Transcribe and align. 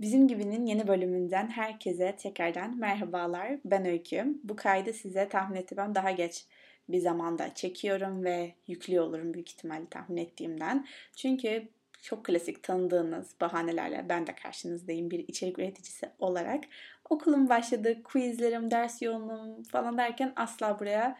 Bizim 0.00 0.28
Gibi'nin 0.28 0.66
yeni 0.66 0.88
bölümünden 0.88 1.48
herkese 1.48 2.16
tekrardan 2.16 2.78
merhabalar. 2.78 3.58
Ben 3.64 3.86
Öykü. 3.86 4.26
Bu 4.44 4.56
kaydı 4.56 4.92
size 4.92 5.28
tahmin 5.28 5.56
ettiğimden 5.56 5.94
daha 5.94 6.10
geç 6.10 6.44
bir 6.88 6.98
zamanda 6.98 7.54
çekiyorum 7.54 8.24
ve 8.24 8.54
yüklüyor 8.66 9.04
olurum 9.04 9.34
büyük 9.34 9.50
ihtimalle 9.50 9.86
tahmin 9.90 10.16
ettiğimden. 10.16 10.86
Çünkü 11.16 11.68
çok 12.02 12.24
klasik 12.24 12.62
tanıdığınız 12.62 13.34
bahanelerle 13.40 14.06
ben 14.08 14.26
de 14.26 14.34
karşınızdayım 14.34 15.10
bir 15.10 15.28
içerik 15.28 15.58
üreticisi 15.58 16.08
olarak. 16.18 16.64
Okulum 17.10 17.48
başladı, 17.48 18.02
quizlerim, 18.02 18.70
ders 18.70 19.02
yoğunluğum 19.02 19.62
falan 19.62 19.98
derken 19.98 20.32
asla 20.36 20.80
buraya 20.80 21.18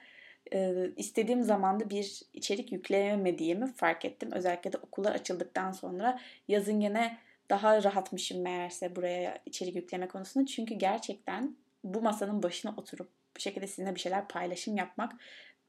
e, 0.52 0.74
istediğim 0.96 1.42
zamanda 1.42 1.90
bir 1.90 2.22
içerik 2.32 2.72
yükleyemediğimi 2.72 3.72
fark 3.72 4.04
ettim. 4.04 4.32
Özellikle 4.32 4.72
de 4.72 4.76
okullar 4.76 5.12
açıldıktan 5.12 5.72
sonra 5.72 6.20
yazın 6.48 6.80
gene 6.80 7.18
daha 7.50 7.82
rahatmışım 7.82 8.42
meğerse 8.42 8.96
buraya 8.96 9.38
içerik 9.46 9.76
yükleme 9.76 10.08
konusunda. 10.08 10.46
Çünkü 10.46 10.74
gerçekten 10.74 11.56
bu 11.84 12.02
masanın 12.02 12.42
başına 12.42 12.74
oturup 12.76 13.10
bu 13.36 13.40
şekilde 13.40 13.66
sizinle 13.66 13.94
bir 13.94 14.00
şeyler 14.00 14.28
paylaşım 14.28 14.76
yapmak 14.76 15.12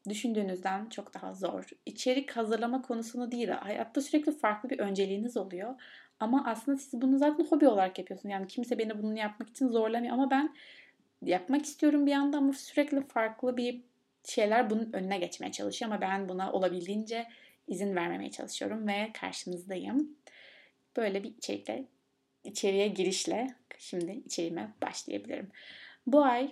düşündüğünüzden 0.09 0.89
çok 0.89 1.13
daha 1.13 1.33
zor. 1.33 1.69
İçerik 1.85 2.31
hazırlama 2.31 2.81
konusunu 2.81 3.31
değil, 3.31 3.49
hayatta 3.49 4.01
sürekli 4.01 4.31
farklı 4.31 4.69
bir 4.69 4.79
önceliğiniz 4.79 5.37
oluyor. 5.37 5.75
Ama 6.19 6.43
aslında 6.47 6.77
siz 6.77 7.01
bunu 7.01 7.17
zaten 7.17 7.45
hobi 7.45 7.67
olarak 7.67 7.99
yapıyorsunuz. 7.99 8.31
Yani 8.31 8.47
kimse 8.47 8.77
beni 8.77 9.03
bunu 9.03 9.17
yapmak 9.17 9.49
için 9.49 9.67
zorlamıyor 9.67 10.13
ama 10.13 10.31
ben 10.31 10.55
yapmak 11.21 11.65
istiyorum 11.65 12.05
bir 12.05 12.11
yandan 12.11 12.37
ama 12.37 12.53
sürekli 12.53 13.07
farklı 13.07 13.57
bir 13.57 13.81
şeyler 14.23 14.69
bunun 14.69 14.89
önüne 14.93 15.17
geçmeye 15.17 15.51
çalışıyor 15.51 15.91
ama 15.91 16.01
ben 16.01 16.29
buna 16.29 16.51
olabildiğince 16.51 17.27
izin 17.67 17.95
vermemeye 17.95 18.31
çalışıyorum 18.31 18.87
ve 18.87 19.09
karşınızdayım. 19.13 20.15
Böyle 20.99 21.23
bir 21.23 21.29
içerikle, 21.37 21.83
içeriye 22.43 22.87
girişle 22.87 23.47
şimdi 23.77 24.11
içeriğime 24.25 24.73
başlayabilirim. 24.81 25.51
Bu 26.07 26.23
ay 26.23 26.51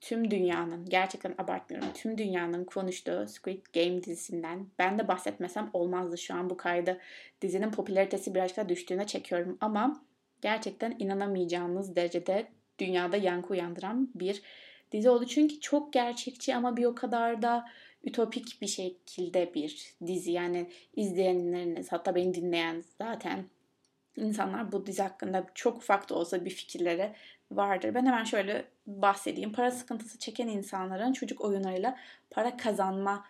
tüm 0.00 0.30
dünyanın, 0.30 0.84
gerçekten 0.84 1.34
abartmıyorum, 1.38 1.92
tüm 1.94 2.18
dünyanın 2.18 2.64
konuştuğu 2.64 3.26
Squid 3.28 3.66
Game 3.74 4.02
dizisinden 4.02 4.66
ben 4.78 4.98
de 4.98 5.08
bahsetmesem 5.08 5.70
olmazdı 5.72 6.18
şu 6.18 6.34
an 6.34 6.50
bu 6.50 6.56
kaydı. 6.56 7.00
Dizinin 7.42 7.70
popülaritesi 7.70 8.34
birazcık 8.34 8.56
daha 8.56 8.68
düştüğüne 8.68 9.06
çekiyorum 9.06 9.58
ama 9.60 10.04
gerçekten 10.42 10.96
inanamayacağınız 10.98 11.96
derecede 11.96 12.46
dünyada 12.78 13.16
yankı 13.16 13.52
uyandıran 13.52 14.10
bir 14.14 14.42
dizi 14.92 15.10
oldu. 15.10 15.26
Çünkü 15.26 15.60
çok 15.60 15.92
gerçekçi 15.92 16.56
ama 16.56 16.76
bir 16.76 16.84
o 16.84 16.94
kadar 16.94 17.42
da 17.42 17.66
ütopik 18.04 18.62
bir 18.62 18.66
şekilde 18.66 19.54
bir 19.54 19.94
dizi. 20.06 20.32
Yani 20.32 20.70
izleyenleriniz 20.96 21.92
hatta 21.92 22.14
beni 22.14 22.34
dinleyen 22.34 22.84
zaten 22.98 23.44
insanlar 24.16 24.72
bu 24.72 24.86
dizi 24.86 25.02
hakkında 25.02 25.46
çok 25.54 25.76
ufak 25.76 26.10
da 26.10 26.14
olsa 26.14 26.44
bir 26.44 26.50
fikirleri 26.50 27.12
vardır. 27.50 27.94
Ben 27.94 28.06
hemen 28.06 28.24
şöyle 28.24 28.64
bahsedeyim. 28.86 29.52
Para 29.52 29.70
sıkıntısı 29.70 30.18
çeken 30.18 30.48
insanların 30.48 31.12
çocuk 31.12 31.40
oyunlarıyla 31.40 31.98
para 32.30 32.56
kazanma 32.56 33.24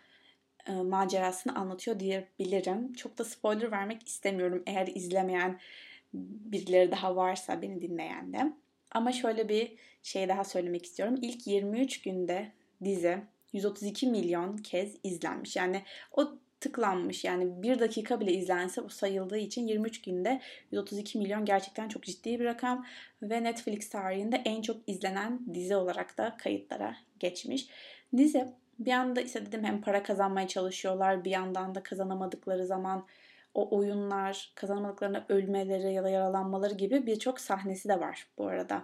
e, 0.67 0.73
macerasını 0.73 1.56
anlatıyor 1.56 2.01
diyebilirim. 2.01 2.93
Çok 2.93 3.19
da 3.19 3.25
spoiler 3.25 3.70
vermek 3.70 4.09
istemiyorum 4.09 4.62
eğer 4.67 4.87
izlemeyen 4.87 5.59
birileri 6.15 6.91
daha 6.91 7.17
varsa 7.17 7.62
beni 7.62 7.83
dinleyen 7.83 8.33
de. 8.33 8.53
Ama 8.91 9.12
şöyle 9.12 9.48
bir 9.48 9.73
şey 10.03 10.28
daha 10.28 10.45
söylemek 10.45 10.87
istiyorum. 10.87 11.17
İlk 11.23 11.47
23 11.47 12.03
günde 12.03 12.53
dizi 12.84 13.19
132 13.53 14.06
milyon 14.06 14.56
kez 14.56 14.97
izlenmiş. 15.03 15.56
Yani 15.56 15.83
o 16.12 16.39
tıklanmış. 16.61 17.25
Yani 17.25 17.62
bir 17.62 17.79
dakika 17.79 18.21
bile 18.21 18.33
izlense 18.33 18.85
bu 18.85 18.89
sayıldığı 18.89 19.39
için 19.39 19.67
23 19.67 20.03
günde 20.03 20.41
132 20.71 21.19
milyon 21.19 21.45
gerçekten 21.45 21.89
çok 21.89 22.03
ciddi 22.03 22.41
bir 22.41 22.45
rakam 22.45 22.87
ve 23.23 23.45
Netflix 23.45 23.89
tarihinde 23.89 24.43
en 24.45 24.62
çok 24.62 24.77
izlenen 24.87 25.55
dizi 25.55 25.77
olarak 25.77 26.19
da 26.19 26.37
kayıtlara 26.37 26.97
geçmiş. 27.19 27.69
Dizi 28.17 28.47
bir 28.79 28.93
anda 28.93 29.21
işte 29.21 29.47
dedim 29.47 29.65
hem 29.65 29.81
para 29.81 30.03
kazanmaya 30.03 30.49
çalışıyorlar 30.49 31.25
bir 31.25 31.31
yandan 31.31 31.75
da 31.75 31.83
kazanamadıkları 31.83 32.66
zaman 32.66 33.06
o 33.55 33.77
oyunlar, 33.77 34.53
kazanamadıklarına 34.55 35.27
ölmeleri 35.28 35.93
ya 35.93 36.05
da 36.05 36.09
yaralanmaları 36.09 36.75
gibi 36.75 37.06
birçok 37.06 37.41
sahnesi 37.41 37.89
de 37.89 38.00
var 38.00 38.27
bu 38.39 38.47
arada 38.47 38.83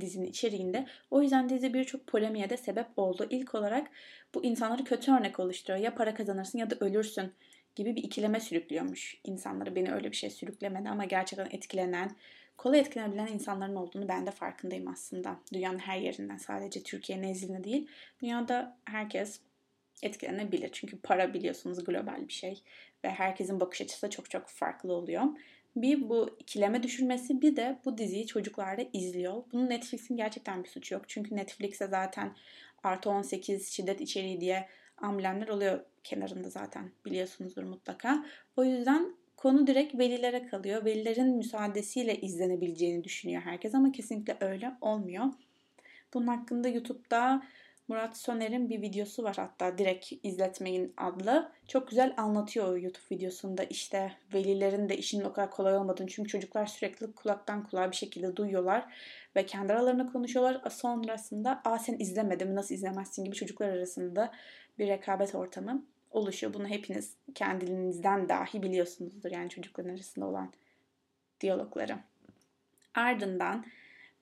dizinin 0.00 0.26
içeriğinde. 0.26 0.86
O 1.10 1.22
yüzden 1.22 1.48
dizi 1.48 1.74
birçok 1.74 2.06
polemiğe 2.06 2.50
de 2.50 2.56
sebep 2.56 2.86
oldu. 2.96 3.26
İlk 3.30 3.54
olarak 3.54 3.90
bu 4.34 4.44
insanları 4.44 4.84
kötü 4.84 5.12
örnek 5.12 5.40
oluşturuyor. 5.40 5.84
Ya 5.84 5.94
para 5.94 6.14
kazanırsın 6.14 6.58
ya 6.58 6.70
da 6.70 6.76
ölürsün 6.80 7.32
gibi 7.76 7.96
bir 7.96 8.02
ikileme 8.02 8.40
sürüklüyormuş 8.40 9.20
insanları. 9.24 9.76
Beni 9.76 9.92
öyle 9.92 10.10
bir 10.10 10.16
şey 10.16 10.30
sürüklemedi 10.30 10.88
ama 10.88 11.04
gerçekten 11.04 11.48
etkilenen, 11.50 12.16
kolay 12.56 12.80
etkilenebilen 12.80 13.26
insanların 13.26 13.74
olduğunu 13.74 14.08
ben 14.08 14.26
de 14.26 14.30
farkındayım 14.30 14.88
aslında. 14.88 15.40
Dünyanın 15.52 15.78
her 15.78 15.98
yerinden 15.98 16.36
sadece 16.36 16.82
Türkiye 16.82 17.22
nezdinde 17.22 17.64
değil. 17.64 17.88
Dünyada 18.22 18.76
herkes 18.84 19.40
etkilenebilir. 20.02 20.70
Çünkü 20.72 21.00
para 21.00 21.34
biliyorsunuz 21.34 21.84
global 21.84 22.28
bir 22.28 22.32
şey 22.32 22.62
ve 23.04 23.10
herkesin 23.10 23.60
bakış 23.60 23.80
açısı 23.80 24.06
da 24.06 24.10
çok 24.10 24.30
çok 24.30 24.48
farklı 24.48 24.92
oluyor. 24.92 25.22
Bir 25.82 26.08
bu 26.08 26.36
ikileme 26.38 26.82
düşürmesi 26.82 27.42
bir 27.42 27.56
de 27.56 27.78
bu 27.84 27.98
diziyi 27.98 28.26
çocuklar 28.26 28.78
da 28.78 28.82
izliyor. 28.92 29.42
Bunun 29.52 29.70
Netflix'in 29.70 30.16
gerçekten 30.16 30.64
bir 30.64 30.68
suçu 30.68 30.94
yok. 30.94 31.04
Çünkü 31.08 31.36
Netflix'e 31.36 31.86
zaten 31.86 32.36
artı 32.82 33.10
18 33.10 33.68
şiddet 33.68 34.00
içeriği 34.00 34.40
diye 34.40 34.68
amblemler 34.96 35.48
oluyor 35.48 35.80
kenarında 36.04 36.50
zaten 36.50 36.90
biliyorsunuzdur 37.04 37.62
mutlaka. 37.62 38.26
O 38.56 38.64
yüzden 38.64 39.14
konu 39.36 39.66
direkt 39.66 39.98
velilere 39.98 40.46
kalıyor. 40.46 40.84
Velilerin 40.84 41.36
müsaadesiyle 41.36 42.20
izlenebileceğini 42.20 43.04
düşünüyor 43.04 43.42
herkes 43.42 43.74
ama 43.74 43.92
kesinlikle 43.92 44.36
öyle 44.40 44.72
olmuyor. 44.80 45.24
Bunun 46.14 46.26
hakkında 46.26 46.68
YouTube'da 46.68 47.42
Murat 47.88 48.16
Soner'in 48.16 48.70
bir 48.70 48.82
videosu 48.82 49.22
var 49.22 49.36
hatta 49.36 49.78
direkt 49.78 50.12
izletmeyin 50.22 50.94
adlı. 50.96 51.52
Çok 51.68 51.88
güzel 51.88 52.14
anlatıyor 52.16 52.76
YouTube 52.76 53.16
videosunda 53.16 53.64
işte 53.64 54.12
velilerin 54.34 54.88
de 54.88 54.96
işinin 54.96 55.24
o 55.24 55.32
kadar 55.32 55.50
kolay 55.50 55.76
olmadığını. 55.76 56.06
Çünkü 56.08 56.28
çocuklar 56.28 56.66
sürekli 56.66 57.12
kulaktan 57.12 57.64
kulağa 57.66 57.90
bir 57.90 57.96
şekilde 57.96 58.36
duyuyorlar 58.36 58.94
ve 59.36 59.46
kendi 59.46 59.72
aralarında 59.72 60.06
konuşuyorlar. 60.06 60.70
Sonrasında 60.70 61.60
aa 61.64 61.78
sen 61.78 61.96
izlemedin 61.98 62.56
nasıl 62.56 62.74
izlemezsin 62.74 63.24
gibi 63.24 63.36
çocuklar 63.36 63.68
arasında 63.68 64.32
bir 64.78 64.88
rekabet 64.88 65.34
ortamı 65.34 65.84
oluşuyor. 66.10 66.54
Bunu 66.54 66.68
hepiniz 66.68 67.14
kendinizden 67.34 68.28
dahi 68.28 68.62
biliyorsunuzdur 68.62 69.30
yani 69.30 69.50
çocukların 69.50 69.90
arasında 69.90 70.26
olan 70.26 70.52
diyalogları. 71.40 71.98
Ardından 72.94 73.64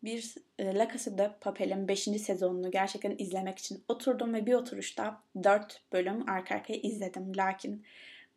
bir 0.07 0.35
e, 0.59 0.75
La 0.75 0.89
Casa 0.89 1.19
de 1.19 1.31
Papel'in 1.41 1.89
5. 1.89 2.03
sezonunu 2.03 2.71
gerçekten 2.71 3.15
izlemek 3.19 3.59
için 3.59 3.85
oturdum 3.89 4.35
ve 4.35 4.47
bir 4.47 4.55
oturuşta 4.55 5.21
4 5.45 5.83
bölüm 5.93 6.29
arka 6.31 6.55
arkaya 6.55 6.81
izledim. 6.81 7.37
Lakin 7.37 7.85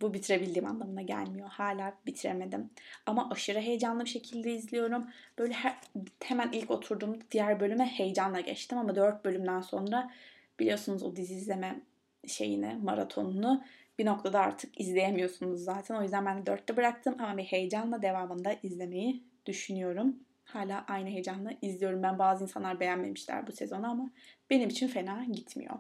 bu 0.02 0.14
bitirebildiğim 0.14 0.68
anlamına 0.68 1.02
gelmiyor. 1.02 1.50
Hala 1.50 1.94
bitiremedim. 2.06 2.70
Ama 3.06 3.30
aşırı 3.30 3.60
heyecanlı 3.60 4.06
bir 4.06 4.10
şekilde 4.10 4.54
izliyorum. 4.54 5.08
Böyle 5.38 5.54
her, 5.54 5.78
hemen 6.24 6.52
ilk 6.52 6.72
oturduğumda 6.72 7.18
diğer 7.32 7.60
bölüme 7.60 7.86
heyecanla 7.86 8.40
geçtim 8.40 8.78
ama 8.78 8.96
4 8.96 9.26
bölümden 9.26 9.62
sonra 9.62 10.12
biliyorsunuz 10.60 11.04
o 11.04 11.16
dizi 11.16 11.34
izleme 11.34 11.82
şeyini, 12.28 12.78
maratonunu 12.84 13.64
bir 14.00 14.06
noktada 14.06 14.40
artık 14.40 14.82
izleyemiyorsunuz 14.82 15.64
zaten. 15.64 15.96
O 15.96 16.04
yüzden 16.04 16.26
ben 16.26 16.46
de 16.46 16.52
4'te 16.52 16.78
bıraktım 16.78 17.16
ama 17.20 17.38
bir 17.38 17.44
heyecanla 17.44 18.02
devamında 18.02 18.56
izlemeyi 18.64 19.24
düşünüyorum. 19.46 20.16
Hala 20.54 20.86
aynı 20.88 21.10
heyecanla 21.10 21.52
izliyorum. 21.62 22.04
Ben 22.04 22.20
bazı 22.20 22.44
insanlar 22.44 22.80
beğenmemişler 22.80 23.48
bu 23.48 23.52
sezonu 23.52 23.88
ama 23.88 24.12
benim 24.50 24.70
için 24.70 24.88
fena 24.88 25.26
gitmiyor. 25.26 25.76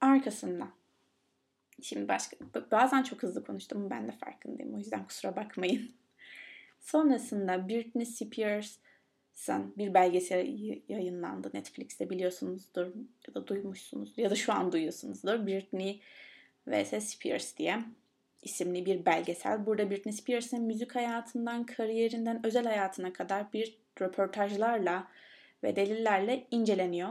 Arkasından 0.00 0.70
Şimdi 1.82 2.08
başka 2.08 2.36
bazen 2.70 3.02
çok 3.02 3.22
hızlı 3.22 3.44
konuştum 3.44 3.90
ben 3.90 4.08
de 4.08 4.12
farkındayım. 4.12 4.74
O 4.74 4.78
yüzden 4.78 5.06
kusura 5.06 5.36
bakmayın. 5.36 5.90
Sonrasında 6.80 7.68
Britney 7.68 8.06
Spears'ın 8.06 9.74
bir 9.78 9.94
belgesel 9.94 10.46
yayınlandı 10.88 11.50
Netflix'te 11.54 12.10
biliyorsunuzdur 12.10 12.86
ya 13.28 13.34
da 13.34 13.46
duymuşsunuz 13.46 14.18
ya 14.18 14.30
da 14.30 14.34
şu 14.34 14.52
an 14.52 14.72
duyuyorsunuzdur. 14.72 15.46
Britney 15.46 16.00
vs 16.66 17.04
Spears 17.04 17.56
diye 17.56 17.84
isimli 18.42 18.86
bir 18.86 19.06
belgesel. 19.06 19.66
Burada 19.66 19.90
Britney 19.90 20.12
Spears'ın 20.12 20.62
müzik 20.62 20.94
hayatından, 20.94 21.66
kariyerinden, 21.66 22.46
özel 22.46 22.64
hayatına 22.64 23.12
kadar 23.12 23.52
bir 23.52 23.78
röportajlarla 24.00 25.08
ve 25.62 25.76
delillerle 25.76 26.46
inceleniyor. 26.50 27.10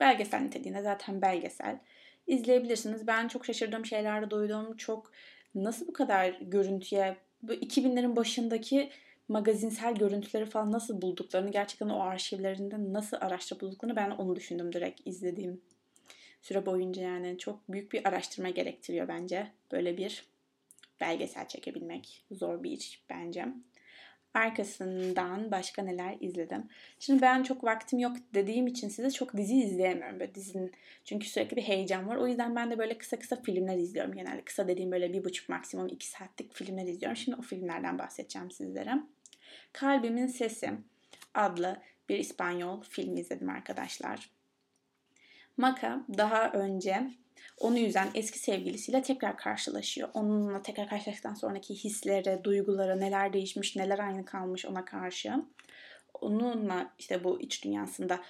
Belgesel 0.00 0.40
niteliğinde 0.40 0.82
zaten 0.82 1.22
belgesel. 1.22 1.78
İzleyebilirsiniz. 2.26 3.06
Ben 3.06 3.28
çok 3.28 3.44
şaşırdığım 3.46 3.86
şeyler 3.86 4.30
duydum. 4.30 4.76
Çok 4.76 5.12
nasıl 5.54 5.86
bu 5.86 5.92
kadar 5.92 6.28
görüntüye, 6.40 7.16
bu 7.42 7.52
2000'lerin 7.52 8.16
başındaki 8.16 8.90
magazinsel 9.28 9.94
görüntüleri 9.94 10.46
falan 10.46 10.72
nasıl 10.72 11.02
bulduklarını, 11.02 11.50
gerçekten 11.50 11.88
o 11.88 12.00
arşivlerinde 12.00 12.92
nasıl 12.92 13.16
araştırıp 13.20 13.62
bulduklarını 13.62 13.96
ben 13.96 14.10
onu 14.10 14.36
düşündüm 14.36 14.72
direkt 14.72 15.00
izlediğim 15.04 15.60
süre 16.42 16.66
boyunca 16.66 17.02
yani 17.02 17.38
çok 17.38 17.72
büyük 17.72 17.92
bir 17.92 18.08
araştırma 18.08 18.48
gerektiriyor 18.48 19.08
bence 19.08 19.52
böyle 19.72 19.96
bir 19.96 20.24
belgesel 21.00 21.48
çekebilmek 21.48 22.24
zor 22.30 22.62
bir 22.62 22.70
iş 22.70 23.04
bence. 23.10 23.46
Arkasından 24.34 25.50
başka 25.50 25.82
neler 25.82 26.16
izledim. 26.20 26.68
Şimdi 26.98 27.22
ben 27.22 27.42
çok 27.42 27.64
vaktim 27.64 27.98
yok 27.98 28.16
dediğim 28.34 28.66
için 28.66 28.88
size 28.88 29.10
çok 29.10 29.36
dizi 29.36 29.56
izleyemiyorum. 29.56 30.20
Böyle 30.20 30.34
dizinin 30.34 30.72
çünkü 31.04 31.28
sürekli 31.28 31.56
bir 31.56 31.62
heyecan 31.62 32.08
var. 32.08 32.16
O 32.16 32.26
yüzden 32.26 32.56
ben 32.56 32.70
de 32.70 32.78
böyle 32.78 32.98
kısa 32.98 33.18
kısa 33.18 33.36
filmler 33.42 33.76
izliyorum. 33.76 34.12
Genelde 34.12 34.44
kısa 34.44 34.68
dediğim 34.68 34.92
böyle 34.92 35.12
bir 35.12 35.24
buçuk 35.24 35.48
maksimum 35.48 35.88
iki 35.88 36.06
saatlik 36.06 36.54
filmler 36.54 36.86
izliyorum. 36.86 37.16
Şimdi 37.16 37.36
o 37.40 37.42
filmlerden 37.42 37.98
bahsedeceğim 37.98 38.50
sizlere. 38.50 38.94
Kalbimin 39.72 40.26
Sesi 40.26 40.70
adlı 41.34 41.82
bir 42.08 42.18
İspanyol 42.18 42.82
film 42.82 43.16
izledim 43.16 43.48
arkadaşlar. 43.48 44.30
Maka 45.56 46.04
daha 46.18 46.52
önce 46.52 47.10
onu 47.58 47.78
yüzen 47.78 48.08
eski 48.14 48.38
sevgilisiyle 48.38 49.02
tekrar 49.02 49.36
karşılaşıyor. 49.36 50.08
Onunla 50.14 50.62
tekrar 50.62 50.88
karşılaştıktan 50.88 51.34
sonraki 51.34 51.74
hisleri, 51.74 52.44
duyguları, 52.44 53.00
neler 53.00 53.32
değişmiş, 53.32 53.76
neler 53.76 53.98
aynı 53.98 54.24
kalmış 54.24 54.66
ona 54.66 54.84
karşı. 54.84 55.32
Onunla 56.20 56.90
işte 56.98 57.24
bu 57.24 57.40
iç 57.40 57.64
dünyasında 57.64 58.20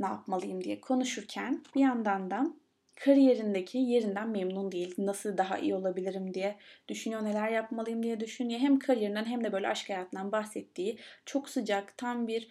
ne 0.00 0.06
yapmalıyım 0.06 0.64
diye 0.64 0.80
konuşurken 0.80 1.64
bir 1.74 1.80
yandan 1.80 2.30
da 2.30 2.52
kariyerindeki 2.94 3.78
yerinden 3.78 4.28
memnun 4.28 4.72
değil. 4.72 4.94
Nasıl 4.98 5.36
daha 5.36 5.58
iyi 5.58 5.74
olabilirim 5.74 6.34
diye 6.34 6.56
düşünüyor, 6.88 7.24
neler 7.24 7.48
yapmalıyım 7.48 8.02
diye 8.02 8.20
düşünüyor. 8.20 8.60
Hem 8.60 8.78
kariyerinden 8.78 9.24
hem 9.24 9.44
de 9.44 9.52
böyle 9.52 9.68
aşk 9.68 9.90
hayatından 9.90 10.32
bahsettiği 10.32 10.98
çok 11.26 11.48
sıcak, 11.48 11.98
tam 11.98 12.26
bir 12.26 12.48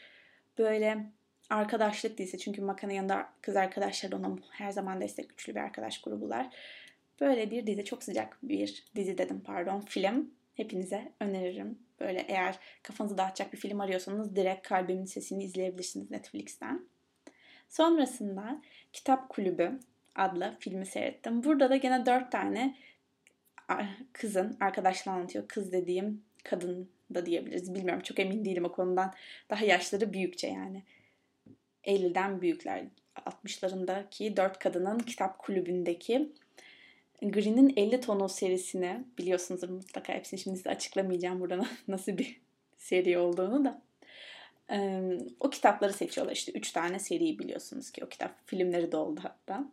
böyle 0.57 1.11
arkadaşlık 1.49 2.17
dizisi. 2.17 2.38
Çünkü 2.38 2.61
Makan'ın 2.61 2.94
yanında 2.94 3.29
kız 3.41 3.55
arkadaşları 3.55 4.17
ona 4.17 4.35
her 4.51 4.71
zaman 4.71 5.01
destek 5.01 5.29
güçlü 5.29 5.55
bir 5.55 5.59
arkadaş 5.59 6.01
grubular. 6.01 6.55
Böyle 7.21 7.51
bir 7.51 7.67
dizi 7.67 7.85
çok 7.85 8.03
sıcak 8.03 8.38
bir 8.44 8.83
dizi 8.95 9.17
dedim 9.17 9.41
pardon 9.45 9.81
film. 9.81 10.31
Hepinize 10.55 11.11
öneririm. 11.19 11.79
Böyle 11.99 12.19
eğer 12.19 12.59
kafanızı 12.83 13.17
dağıtacak 13.17 13.53
bir 13.53 13.57
film 13.57 13.81
arıyorsanız 13.81 14.35
direkt 14.35 14.67
Kalbimin 14.67 15.05
Sesini 15.05 15.44
izleyebilirsiniz 15.44 16.11
Netflix'ten. 16.11 16.85
Sonrasında 17.69 18.61
Kitap 18.93 19.29
Kulübü 19.29 19.79
adlı 20.15 20.55
filmi 20.59 20.85
seyrettim. 20.85 21.43
Burada 21.43 21.69
da 21.69 21.77
gene 21.77 22.05
dört 22.05 22.31
tane 22.31 22.75
kızın 24.13 24.57
arkadaşlar 24.59 25.13
anlatıyor. 25.13 25.47
Kız 25.47 25.71
dediğim 25.71 26.23
kadın 26.43 26.89
da 27.13 27.25
diyebiliriz. 27.25 27.75
Bilmiyorum 27.75 28.03
çok 28.03 28.19
emin 28.19 28.45
değilim 28.45 28.65
o 28.65 28.71
konudan. 28.71 29.13
Daha 29.50 29.65
yaşları 29.65 30.13
büyükçe 30.13 30.47
yani. 30.47 30.83
50'den 31.88 32.42
büyükler. 32.42 32.84
60'larındaki 33.16 34.38
dört 34.38 34.60
kadının 34.60 35.00
kitap 35.00 35.39
kulübündeki 35.39 36.31
Green'in 37.22 37.74
50 37.78 38.01
tonu 38.01 38.30
serisini 38.30 39.04
biliyorsunuzdur 39.18 39.69
mutlaka 39.69 40.13
hepsini 40.13 40.39
şimdi 40.39 40.57
size 40.57 40.69
açıklamayacağım 40.69 41.39
burada 41.39 41.66
nasıl 41.88 42.18
bir 42.18 42.42
seri 42.78 43.18
olduğunu 43.18 43.66
da. 43.66 43.81
o 45.39 45.50
kitapları 45.50 45.94
seçiyorlar 45.94 46.34
işte 46.34 46.51
3 46.51 46.72
tane 46.72 47.00
seriyi 47.00 47.39
biliyorsunuz 47.39 47.92
ki 47.92 48.06
o 48.06 48.10
kitap 48.10 48.31
filmleri 48.45 48.92
de 48.92 48.98
oldu 48.98 49.19
hatta. 49.24 49.63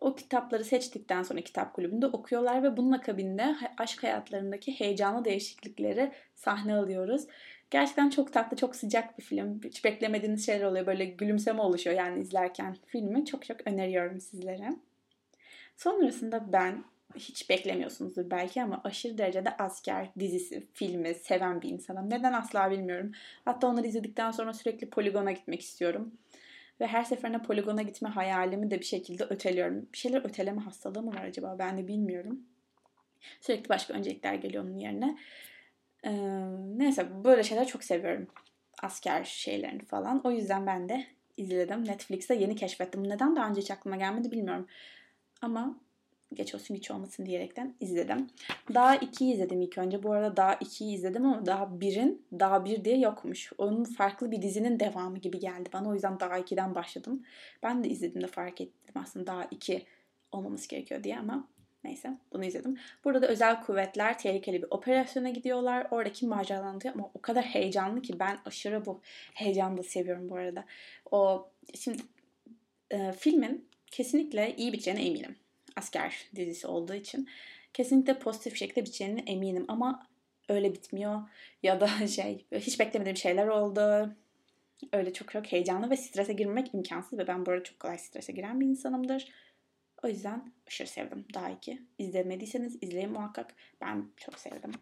O 0.00 0.14
kitapları 0.14 0.64
seçtikten 0.64 1.22
sonra 1.22 1.40
kitap 1.40 1.74
kulübünde 1.74 2.06
okuyorlar 2.06 2.62
ve 2.62 2.76
bunun 2.76 2.92
akabinde 2.92 3.56
aşk 3.78 4.02
hayatlarındaki 4.02 4.80
heyecanlı 4.80 5.24
değişiklikleri 5.24 6.12
sahne 6.34 6.74
alıyoruz. 6.74 7.26
Gerçekten 7.74 8.10
çok 8.10 8.32
tatlı, 8.32 8.56
çok 8.56 8.76
sıcak 8.76 9.18
bir 9.18 9.22
film. 9.22 9.60
Hiç 9.64 9.84
beklemediğiniz 9.84 10.46
şeyler 10.46 10.64
oluyor. 10.64 10.86
Böyle 10.86 11.04
gülümseme 11.04 11.62
oluşuyor 11.62 11.96
yani 11.96 12.20
izlerken 12.20 12.76
filmi. 12.86 13.24
Çok 13.24 13.46
çok 13.46 13.66
öneriyorum 13.66 14.20
sizlere. 14.20 14.76
Sonrasında 15.76 16.52
ben 16.52 16.84
hiç 17.16 17.50
beklemiyorsunuzdur 17.50 18.30
belki 18.30 18.62
ama 18.62 18.80
aşırı 18.84 19.18
derecede 19.18 19.56
asker 19.56 20.08
dizisi, 20.18 20.66
filmi 20.72 21.14
seven 21.14 21.62
bir 21.62 21.68
insanım. 21.68 22.10
Neden 22.10 22.32
asla 22.32 22.70
bilmiyorum. 22.70 23.12
Hatta 23.44 23.66
onları 23.66 23.86
izledikten 23.86 24.30
sonra 24.30 24.52
sürekli 24.52 24.90
poligona 24.90 25.32
gitmek 25.32 25.60
istiyorum. 25.60 26.12
Ve 26.80 26.86
her 26.86 27.04
seferinde 27.04 27.42
poligona 27.42 27.82
gitme 27.82 28.08
hayalimi 28.08 28.70
de 28.70 28.80
bir 28.80 28.84
şekilde 28.84 29.24
öteliyorum. 29.24 29.88
Bir 29.92 29.98
şeyler 29.98 30.24
öteleme 30.24 30.60
hastalığı 30.60 31.02
mı 31.02 31.14
var 31.14 31.24
acaba 31.24 31.56
ben 31.58 31.78
de 31.78 31.88
bilmiyorum. 31.88 32.40
Sürekli 33.40 33.68
başka 33.68 33.94
öncelikler 33.94 34.34
geliyor 34.34 34.64
onun 34.64 34.78
yerine. 34.78 35.16
Neyse 36.76 37.24
böyle 37.24 37.42
şeyler 37.42 37.66
çok 37.66 37.84
seviyorum. 37.84 38.26
Asker 38.82 39.24
şeylerini 39.24 39.84
falan. 39.84 40.20
O 40.24 40.30
yüzden 40.30 40.66
ben 40.66 40.88
de 40.88 41.06
izledim. 41.36 41.84
Netflix'te 41.84 42.34
yeni 42.34 42.56
keşfettim. 42.56 43.08
Neden 43.08 43.36
daha 43.36 43.48
önce 43.48 43.60
hiç 43.60 43.70
aklıma 43.70 43.96
gelmedi 43.96 44.30
bilmiyorum. 44.32 44.66
Ama 45.42 45.80
geç 46.34 46.54
olsun 46.54 46.74
hiç 46.74 46.90
olmasın 46.90 47.26
diyerekten 47.26 47.74
izledim. 47.80 48.26
Daha 48.74 48.96
2'yi 48.96 49.34
izledim 49.34 49.60
ilk 49.60 49.78
önce. 49.78 50.02
Bu 50.02 50.12
arada 50.12 50.36
daha 50.36 50.54
2'yi 50.54 50.94
izledim 50.94 51.26
ama 51.26 51.46
daha 51.46 51.64
1'in 51.64 52.26
daha 52.32 52.64
1 52.64 52.84
diye 52.84 52.98
yokmuş. 52.98 53.52
Onun 53.58 53.84
farklı 53.84 54.30
bir 54.30 54.42
dizinin 54.42 54.80
devamı 54.80 55.18
gibi 55.18 55.38
geldi 55.38 55.68
bana. 55.72 55.88
O 55.88 55.94
yüzden 55.94 56.20
daha 56.20 56.38
2'den 56.38 56.74
başladım. 56.74 57.22
Ben 57.62 57.84
de 57.84 57.88
izlediğimde 57.88 58.26
fark 58.26 58.60
ettim 58.60 58.94
aslında 59.02 59.26
daha 59.26 59.44
2 59.44 59.86
olmaması 60.32 60.68
gerekiyor 60.68 61.04
diye 61.04 61.18
ama 61.18 61.48
Neyse 61.84 62.18
bunu 62.32 62.44
izledim. 62.44 62.78
Burada 63.04 63.22
da 63.22 63.26
özel 63.26 63.62
kuvvetler 63.62 64.18
tehlikeli 64.18 64.62
bir 64.62 64.68
operasyona 64.70 65.30
gidiyorlar. 65.30 65.86
Oradaki 65.90 66.26
maceraları 66.26 66.66
anlatıyor 66.66 66.94
ama 66.94 67.10
o 67.14 67.20
kadar 67.20 67.44
heyecanlı 67.44 68.02
ki 68.02 68.18
ben 68.18 68.38
aşırı 68.44 68.86
bu 68.86 69.00
heyecanı 69.34 69.78
da 69.78 69.82
seviyorum 69.82 70.30
bu 70.30 70.36
arada. 70.36 70.64
O 71.10 71.48
şimdi 71.74 72.02
e, 72.90 73.12
filmin 73.12 73.68
kesinlikle 73.90 74.56
iyi 74.56 74.72
biteceğine 74.72 75.06
eminim. 75.06 75.36
Asker 75.76 76.26
dizisi 76.36 76.66
olduğu 76.66 76.94
için. 76.94 77.28
Kesinlikle 77.72 78.18
pozitif 78.18 78.56
şekilde 78.56 78.80
biteceğine 78.80 79.20
eminim 79.26 79.64
ama 79.68 80.06
öyle 80.48 80.72
bitmiyor. 80.72 81.20
Ya 81.62 81.80
da 81.80 82.06
şey 82.08 82.44
hiç 82.52 82.80
beklemediğim 82.80 83.16
şeyler 83.16 83.46
oldu. 83.46 84.14
Öyle 84.92 85.12
çok 85.12 85.30
çok 85.30 85.46
heyecanlı 85.46 85.90
ve 85.90 85.96
strese 85.96 86.32
girmek 86.32 86.74
imkansız 86.74 87.18
ve 87.18 87.26
ben 87.26 87.46
bu 87.46 87.50
arada 87.50 87.64
çok 87.64 87.80
kolay 87.80 87.98
strese 87.98 88.32
giren 88.32 88.60
bir 88.60 88.66
insanımdır. 88.66 89.28
O 90.04 90.08
yüzden 90.08 90.52
aşırı 90.66 90.88
sevdim 90.88 91.24
daha 91.34 91.50
iki. 91.50 91.82
İzlemediyseniz 91.98 92.78
izleyin 92.80 93.12
muhakkak. 93.12 93.54
Ben 93.80 94.06
çok 94.16 94.38
sevdim. 94.38 94.72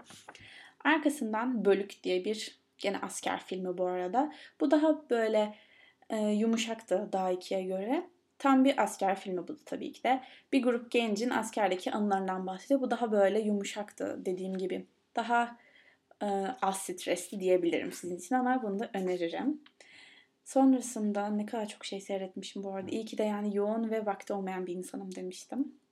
Arkasından 0.84 1.64
Bölük 1.64 2.02
diye 2.02 2.24
bir 2.24 2.58
gene 2.78 2.98
asker 2.98 3.40
filmi 3.44 3.78
bu 3.78 3.86
arada. 3.86 4.32
Bu 4.60 4.70
daha 4.70 5.10
böyle 5.10 5.54
e, 6.10 6.16
yumuşaktı 6.16 7.08
daha 7.12 7.30
ikiye 7.30 7.62
göre. 7.62 8.06
Tam 8.38 8.64
bir 8.64 8.82
asker 8.82 9.20
filmi 9.20 9.48
bu 9.48 9.64
tabii 9.64 9.92
ki 9.92 10.02
de. 10.02 10.22
Bir 10.52 10.62
grup 10.62 10.90
gencin 10.90 11.30
askerdeki 11.30 11.92
anılarından 11.92 12.46
bahsediyor. 12.46 12.80
Bu 12.80 12.90
daha 12.90 13.12
böyle 13.12 13.40
yumuşaktı 13.40 14.22
dediğim 14.26 14.58
gibi. 14.58 14.86
Daha 15.16 15.58
e, 16.22 16.26
az 16.62 16.78
stresli 16.78 17.40
diyebilirim 17.40 17.92
sizin 17.92 18.16
için 18.16 18.34
ama 18.34 18.62
bunu 18.62 18.78
da 18.78 18.90
öneririm. 18.94 19.60
Sonrasında 20.44 21.28
ne 21.28 21.46
kadar 21.46 21.68
çok 21.68 21.84
şey 21.84 22.00
seyretmişim 22.00 22.62
bu 22.62 22.74
arada. 22.74 22.90
İyi 22.90 23.04
ki 23.04 23.18
de 23.18 23.22
yani 23.22 23.56
yoğun 23.56 23.90
ve 23.90 24.06
vakti 24.06 24.32
olmayan 24.32 24.66
bir 24.66 24.74
insanım 24.74 25.14
demiştim. 25.14 25.74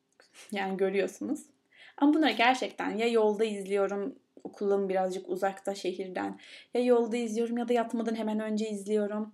Yani 0.53 0.77
görüyorsunuz. 0.77 1.41
Ama 1.97 2.15
bunları 2.15 2.33
gerçekten 2.33 2.91
ya 2.97 3.09
yolda 3.09 3.45
izliyorum 3.45 4.15
okulum 4.45 4.89
birazcık 4.89 5.29
uzakta 5.29 5.75
şehirden 5.75 6.39
ya 6.75 6.85
yolda 6.85 7.17
izliyorum 7.17 7.59
ya 7.59 7.69
da 7.69 7.73
yatmadan 7.73 8.15
hemen 8.15 8.41
önce 8.41 8.71
izliyorum 8.71 9.33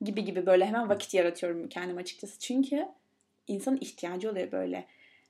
gibi 0.00 0.24
gibi 0.24 0.46
böyle 0.46 0.66
hemen 0.66 0.88
vakit 0.88 1.14
yaratıyorum 1.14 1.68
kendim 1.68 1.96
açıkçası. 1.96 2.38
Çünkü 2.38 2.88
insanın 3.48 3.78
ihtiyacı 3.80 4.30
oluyor 4.30 4.52
böyle 4.52 4.86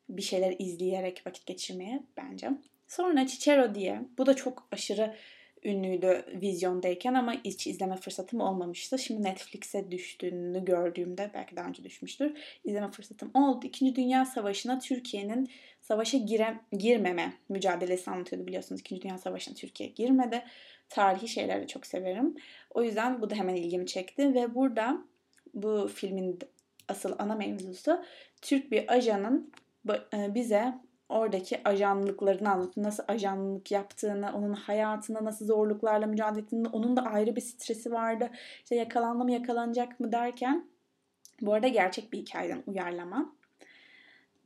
bir 0.09 0.23
şeyler 0.23 0.54
izleyerek 0.59 1.23
vakit 1.26 1.47
geçirmeye 1.47 2.02
bence. 2.16 2.50
Sonra 2.88 3.26
Cicero 3.26 3.75
diye 3.75 4.00
bu 4.18 4.26
da 4.26 4.37
çok 4.37 4.68
aşırı 4.73 5.14
ünlüydü 5.64 6.24
vizyondayken 6.42 7.14
ama 7.14 7.34
hiç 7.44 7.66
izleme 7.66 7.96
fırsatım 7.96 8.40
olmamıştı. 8.40 8.98
Şimdi 8.98 9.22
Netflix'e 9.22 9.90
düştüğünü 9.90 10.64
gördüğümde 10.64 11.30
belki 11.34 11.56
daha 11.56 11.68
önce 11.68 11.84
düşmüştür. 11.84 12.32
İzleme 12.64 12.90
fırsatım 12.90 13.30
oldu. 13.34 13.66
İkinci 13.66 13.96
Dünya 13.96 14.24
Savaşı'na 14.24 14.78
Türkiye'nin 14.78 15.48
savaşa 15.80 16.18
gire, 16.18 16.60
girmeme 16.72 17.32
mücadelesi 17.48 18.10
anlatıyordu 18.10 18.46
biliyorsunuz. 18.46 18.80
İkinci 18.80 19.02
Dünya 19.02 19.18
Savaşı'na 19.18 19.54
Türkiye 19.54 19.88
girmedi. 19.88 20.44
Tarihi 20.88 21.28
şeyleri 21.28 21.66
çok 21.66 21.86
severim. 21.86 22.36
O 22.70 22.82
yüzden 22.82 23.20
bu 23.22 23.30
da 23.30 23.34
hemen 23.34 23.54
ilgimi 23.56 23.86
çekti 23.86 24.34
ve 24.34 24.54
burada 24.54 25.04
bu 25.54 25.90
filmin 25.94 26.38
asıl 26.88 27.14
ana 27.18 27.34
mevzusu 27.34 28.04
Türk 28.42 28.70
bir 28.70 28.92
ajanın 28.94 29.52
e, 30.14 30.34
bize 30.34 30.74
oradaki 31.08 31.68
ajanlıklarını 31.68 32.50
anlatıyor. 32.50 32.86
Nasıl 32.86 33.04
ajanlık 33.08 33.70
yaptığını, 33.70 34.32
onun 34.34 34.52
hayatında 34.52 35.24
nasıl 35.24 35.46
zorluklarla 35.46 36.06
mücadele 36.06 36.42
ettiğini, 36.42 36.68
onun 36.68 36.96
da 36.96 37.02
ayrı 37.02 37.36
bir 37.36 37.40
stresi 37.40 37.92
vardı. 37.92 38.30
İşte 38.62 38.74
yakalandı 38.74 39.24
mı 39.24 39.32
yakalanacak 39.32 40.00
mı 40.00 40.12
derken 40.12 40.66
bu 41.40 41.54
arada 41.54 41.68
gerçek 41.68 42.12
bir 42.12 42.18
hikayeden 42.18 42.62
uyarlama. 42.66 43.34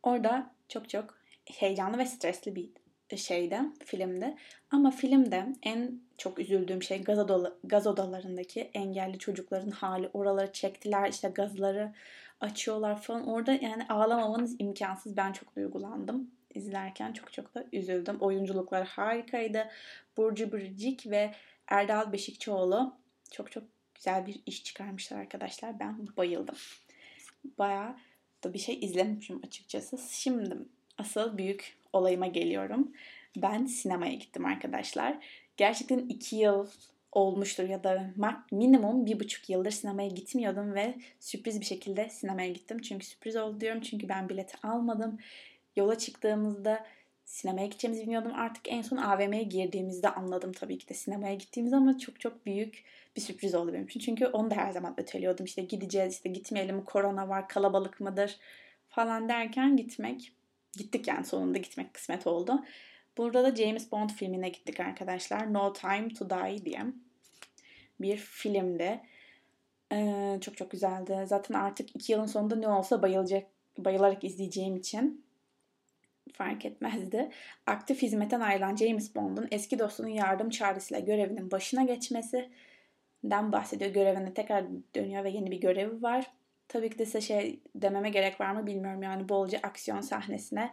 Orada 0.02 0.50
çok 0.68 0.88
çok 0.88 1.18
heyecanlı 1.44 1.98
ve 1.98 2.06
stresli 2.06 2.54
bir 2.56 2.70
şeyde, 3.16 3.60
filmde. 3.84 4.36
Ama 4.70 4.90
filmde 4.90 5.46
en 5.62 6.00
çok 6.18 6.38
üzüldüğüm 6.38 6.82
şey 6.82 7.02
gaz, 7.02 7.18
odalı, 7.18 7.58
gaz 7.64 7.86
odalarındaki 7.86 8.60
engelli 8.60 9.18
çocukların 9.18 9.70
hali. 9.70 10.10
Oraları 10.12 10.52
çektiler, 10.52 11.08
işte 11.10 11.28
gazları 11.28 11.92
açıyorlar 12.40 13.02
falan. 13.02 13.26
Orada 13.26 13.52
yani 13.52 13.86
ağlamamanız 13.88 14.56
imkansız. 14.58 15.16
Ben 15.16 15.32
çok 15.32 15.56
duygulandım 15.56 16.30
izlerken 16.54 17.12
çok 17.12 17.32
çok 17.32 17.54
da 17.54 17.66
üzüldüm. 17.72 18.16
Oyunculuklar 18.20 18.86
harikaydı. 18.86 19.68
Burcu 20.16 20.52
Biricik 20.52 21.10
ve 21.10 21.34
Erdal 21.68 22.12
Beşikçioğlu 22.12 22.96
çok 23.30 23.52
çok 23.52 23.64
güzel 23.94 24.26
bir 24.26 24.40
iş 24.46 24.64
çıkarmışlar 24.64 25.18
arkadaşlar. 25.18 25.80
Ben 25.80 26.08
bayıldım. 26.16 26.56
Bayağı 27.58 27.96
da 28.44 28.54
bir 28.54 28.58
şey 28.58 28.78
izlemişim 28.82 29.40
açıkçası. 29.44 29.98
Şimdi 30.10 30.56
asıl 30.98 31.38
büyük 31.38 31.76
olayıma 31.92 32.26
geliyorum. 32.26 32.92
Ben 33.36 33.66
sinemaya 33.66 34.14
gittim 34.14 34.46
arkadaşlar. 34.46 35.18
Gerçekten 35.56 35.98
iki 35.98 36.36
yıl 36.36 36.66
olmuştur 37.12 37.68
ya 37.68 37.84
da 37.84 38.10
minimum 38.50 39.06
bir 39.06 39.20
buçuk 39.20 39.50
yıldır 39.50 39.70
sinemaya 39.70 40.08
gitmiyordum 40.08 40.74
ve 40.74 40.94
sürpriz 41.20 41.60
bir 41.60 41.66
şekilde 41.66 42.08
sinemaya 42.08 42.48
gittim. 42.48 42.80
Çünkü 42.80 43.06
sürpriz 43.06 43.36
oldu 43.36 43.60
diyorum 43.60 43.80
çünkü 43.80 44.08
ben 44.08 44.28
bileti 44.28 44.66
almadım. 44.66 45.18
Yola 45.76 45.98
çıktığımızda 45.98 46.86
sinemaya 47.24 47.66
gideceğimizi 47.66 48.02
bilmiyordum. 48.02 48.32
Artık 48.34 48.62
en 48.68 48.82
son 48.82 48.96
AVM'ye 48.96 49.42
girdiğimizde 49.42 50.08
anladım 50.08 50.52
tabii 50.52 50.78
ki 50.78 50.88
de 50.88 50.94
sinemaya 50.94 51.34
gittiğimiz 51.34 51.72
ama 51.72 51.98
çok 51.98 52.20
çok 52.20 52.46
büyük 52.46 52.84
bir 53.16 53.20
sürpriz 53.20 53.54
oldu 53.54 53.72
benim 53.72 53.84
için. 53.84 54.00
Çünkü 54.00 54.26
onu 54.26 54.50
da 54.50 54.54
her 54.54 54.72
zaman 54.72 54.94
öteliyordum. 54.96 55.44
İşte 55.46 55.62
gideceğiz, 55.62 56.14
işte 56.14 56.28
gitmeyelim, 56.28 56.84
korona 56.84 57.28
var, 57.28 57.48
kalabalık 57.48 58.00
mıdır 58.00 58.36
falan 58.88 59.28
derken 59.28 59.76
gitmek. 59.76 60.32
Gittik 60.78 61.08
yani 61.08 61.24
sonunda 61.24 61.58
gitmek 61.58 61.94
kısmet 61.94 62.26
oldu. 62.26 62.64
Burada 63.16 63.44
da 63.44 63.56
James 63.56 63.92
Bond 63.92 64.10
filmine 64.10 64.48
gittik 64.48 64.80
arkadaşlar. 64.80 65.52
No 65.52 65.72
Time 65.72 66.08
to 66.08 66.30
Die 66.30 66.64
diye 66.64 66.80
bir 68.00 68.16
filmdi. 68.16 69.00
Ee, 69.92 70.38
çok 70.40 70.56
çok 70.56 70.70
güzeldi. 70.70 71.24
Zaten 71.26 71.54
artık 71.54 71.96
iki 71.96 72.12
yılın 72.12 72.26
sonunda 72.26 72.56
ne 72.56 72.68
olsa 72.68 73.02
bayılacak, 73.02 73.46
bayılarak 73.78 74.24
izleyeceğim 74.24 74.76
için 74.76 75.21
fark 76.32 76.64
etmezdi. 76.64 77.30
Aktif 77.66 78.02
hizmetten 78.02 78.40
ayrılan 78.40 78.76
James 78.76 79.14
Bond'un 79.14 79.48
eski 79.50 79.78
dostunun 79.78 80.08
yardım 80.08 80.50
çağrısıyla 80.50 81.00
görevinin 81.04 81.50
başına 81.50 81.82
geçmesinden 81.82 83.52
bahsediyor. 83.52 83.90
Görevine 83.90 84.34
tekrar 84.34 84.64
dönüyor 84.94 85.24
ve 85.24 85.30
yeni 85.30 85.50
bir 85.50 85.60
görevi 85.60 86.02
var. 86.02 86.30
Tabii 86.68 86.90
ki 86.90 86.98
de 86.98 87.06
size 87.06 87.20
şey 87.20 87.60
dememe 87.74 88.10
gerek 88.10 88.40
var 88.40 88.52
mı 88.52 88.66
bilmiyorum 88.66 89.02
yani 89.02 89.28
bolca 89.28 89.58
aksiyon 89.62 90.00
sahnesine 90.00 90.70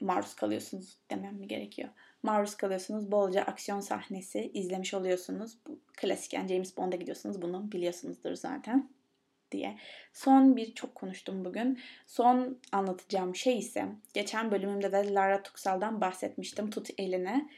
maruz 0.00 0.34
kalıyorsunuz 0.34 0.98
demem 1.10 1.34
mi 1.34 1.48
gerekiyor. 1.48 1.88
Maruz 2.22 2.54
kalıyorsunuz. 2.54 3.10
Bolca 3.12 3.42
aksiyon 3.42 3.80
sahnesi 3.80 4.50
izlemiş 4.54 4.94
oluyorsunuz. 4.94 5.58
Bu 5.66 5.78
klasik 5.96 6.32
yani 6.32 6.48
James 6.48 6.76
Bond'a 6.76 6.96
gidiyorsunuz. 6.96 7.42
Bunu 7.42 7.72
biliyorsunuzdur 7.72 8.34
zaten 8.34 8.95
diye. 9.50 9.78
Son 10.12 10.56
bir 10.56 10.74
çok 10.74 10.94
konuştum 10.94 11.44
bugün. 11.44 11.80
Son 12.06 12.58
anlatacağım 12.72 13.36
şey 13.36 13.58
ise 13.58 13.86
geçen 14.14 14.50
bölümümde 14.50 14.92
de 14.92 15.14
Lara 15.14 15.42
Tuksal'dan 15.42 16.00
bahsetmiştim. 16.00 16.70
Tut 16.70 16.88
eline. 16.98 17.50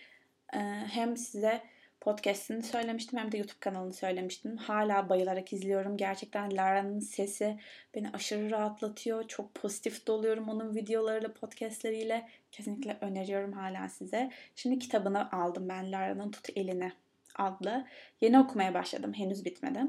Ee, 0.55 0.59
hem 0.91 1.17
size 1.17 1.63
podcast'ini 2.01 2.63
söylemiştim 2.63 3.19
hem 3.19 3.33
de 3.33 3.37
YouTube 3.37 3.61
kanalını 3.61 3.93
söylemiştim. 3.93 4.57
Hala 4.57 5.09
bayılarak 5.09 5.53
izliyorum. 5.53 5.97
Gerçekten 5.97 6.57
Lara'nın 6.57 7.01
sesi 7.01 7.59
beni 7.95 8.11
aşırı 8.11 8.51
rahatlatıyor. 8.51 9.29
Çok 9.29 9.55
pozitif 9.55 10.07
doluyorum 10.07 10.49
onun 10.49 10.75
videolarıyla, 10.75 11.33
podcastleriyle. 11.33 12.29
Kesinlikle 12.53 12.99
öneriyorum 13.01 13.53
hala 13.53 13.89
size. 13.89 14.31
Şimdi 14.57 14.79
kitabını 14.79 15.33
aldım 15.33 15.69
ben 15.69 15.93
Lara'nın 15.93 16.31
Tut 16.31 16.51
Elini 16.57 16.93
adlı. 17.37 17.87
Yeni 18.21 18.39
okumaya 18.39 18.75
başladım. 18.75 19.13
Henüz 19.13 19.45
bitmedi. 19.45 19.81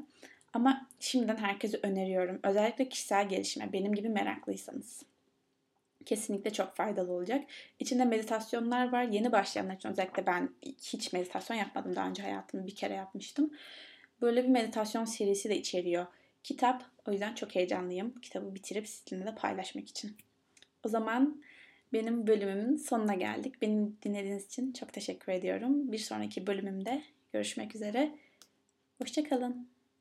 Ama 0.53 0.88
şimdiden 1.00 1.38
herkese 1.38 1.79
öneriyorum. 1.84 2.39
Özellikle 2.44 2.89
kişisel 2.89 3.29
gelişime 3.29 3.74
benim 3.74 3.94
gibi 3.94 4.10
meraklıysanız. 4.10 5.03
Kesinlikle 6.06 6.53
çok 6.53 6.75
faydalı 6.75 7.12
olacak. 7.12 7.44
İçinde 7.79 8.06
meditasyonlar 8.06 8.91
var. 8.91 9.03
Yeni 9.03 9.32
başlayanlar 9.32 9.75
için 9.75 9.89
özellikle 9.89 10.25
ben 10.25 10.50
hiç 10.82 11.13
meditasyon 11.13 11.58
yapmadım 11.58 11.96
daha 11.96 12.10
önce 12.10 12.24
hayatımda 12.24 12.68
bir 12.68 12.75
kere 12.75 12.94
yapmıştım. 12.94 13.51
Böyle 14.22 14.44
bir 14.44 14.50
meditasyon 14.50 15.06
serisi 15.06 15.50
de 15.50 15.58
içeriyor. 15.58 16.06
Kitap 16.44 16.86
o 17.08 17.12
yüzden 17.12 17.36
çok 17.36 17.56
heyecanlıyım. 17.56 18.20
Kitabı 18.20 18.56
bitirip 18.56 18.88
sizinle 18.88 19.25
de 19.25 19.36
paylaşmak 19.36 19.89
için. 19.89 20.18
O 20.86 20.89
zaman 20.89 21.44
benim 21.94 22.27
bölümümün 22.27 22.75
sonuna 22.75 23.13
geldik. 23.13 23.62
Beni 23.62 24.01
dinlediğiniz 24.03 24.46
için 24.46 24.74
çok 24.74 24.94
teşekkür 24.94 25.32
ediyorum. 25.32 25.91
Bir 25.91 25.98
sonraki 25.98 26.48
bölümümde 26.48 27.03
görüşmek 27.34 27.75
üzere. 27.75 28.12
Hoşçakalın. 28.98 29.79